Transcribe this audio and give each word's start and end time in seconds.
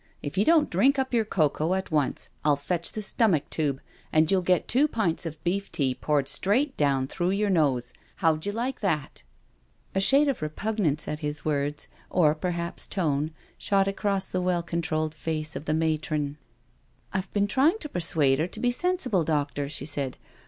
If 0.23 0.35
you 0.35 0.43
don't 0.43 0.71
drink 0.71 0.97
up 0.97 1.13
your 1.13 1.25
cocoa 1.25 1.75
at 1.75 1.91
once 1.91 2.29
I'll 2.43 2.55
fetch 2.55 2.91
the 2.93 3.03
stomach 3.03 3.47
tube, 3.51 3.79
and 4.11 4.31
you'll 4.31 4.41
get 4.41 4.67
two 4.67 4.87
pints 4.87 5.27
of 5.27 5.43
beef 5.43 5.71
tea 5.71 5.93
poured 5.93 6.27
straight 6.27 6.75
down 6.75 7.05
through 7.05 7.29
your 7.29 7.51
nose— 7.51 7.93
how'U 8.15 8.39
you 8.43 8.51
like 8.51 8.79
that?" 8.79 9.21
A 9.93 9.99
shade 9.99 10.27
of 10.27 10.41
repugnance 10.41 11.07
at 11.07 11.19
his 11.19 11.45
words, 11.45 11.87
or 12.09 12.33
perhaps 12.33 12.87
tone, 12.87 13.29
shot 13.59 13.87
across 13.87 14.27
the 14.27 14.41
well 14.41 14.63
controlled 14.63 15.13
face 15.13 15.55
of 15.55 15.65
the 15.65 15.73
matron. 15.75 16.39
"I've 17.13 17.31
been 17.31 17.45
trying 17.45 17.77
to 17.81 17.87
persuade 17.89 18.39
her 18.39 18.47
to 18.47 18.59
be 18.59 18.71
sensible, 18.71 19.23
doctor," 19.23 19.69
she 19.69 19.85
said. 19.85 20.17